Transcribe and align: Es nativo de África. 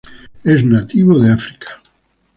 Es 0.43 0.63
nativo 0.63 1.19
de 1.19 1.31
África. 1.31 1.79